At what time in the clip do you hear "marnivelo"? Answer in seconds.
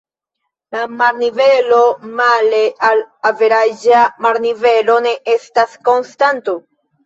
1.01-1.81, 4.29-4.99